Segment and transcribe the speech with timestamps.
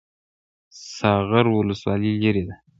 [0.95, 2.55] ساغر ولسوالۍ لیرې ده؟